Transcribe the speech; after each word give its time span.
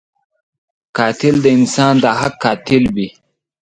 قاتل 0.97 1.35
د 1.43 1.47
انسان 1.57 1.93
د 2.03 2.05
حق 2.19 2.33
قاتل 2.43 2.83
وي 2.95 3.09